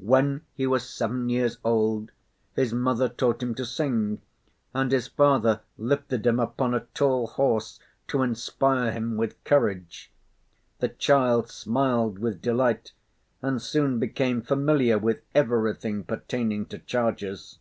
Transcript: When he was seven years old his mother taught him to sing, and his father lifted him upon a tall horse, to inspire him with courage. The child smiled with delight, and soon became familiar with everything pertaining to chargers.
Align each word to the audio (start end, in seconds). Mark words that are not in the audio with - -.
When 0.00 0.44
he 0.54 0.66
was 0.66 0.90
seven 0.90 1.28
years 1.28 1.56
old 1.62 2.10
his 2.56 2.74
mother 2.74 3.08
taught 3.08 3.44
him 3.44 3.54
to 3.54 3.64
sing, 3.64 4.20
and 4.74 4.90
his 4.90 5.06
father 5.06 5.60
lifted 5.78 6.26
him 6.26 6.40
upon 6.40 6.74
a 6.74 6.88
tall 6.94 7.28
horse, 7.28 7.78
to 8.08 8.22
inspire 8.24 8.90
him 8.90 9.16
with 9.16 9.44
courage. 9.44 10.10
The 10.80 10.88
child 10.88 11.48
smiled 11.48 12.18
with 12.18 12.42
delight, 12.42 12.90
and 13.40 13.62
soon 13.62 14.00
became 14.00 14.42
familiar 14.42 14.98
with 14.98 15.20
everything 15.32 16.02
pertaining 16.02 16.66
to 16.66 16.80
chargers. 16.80 17.60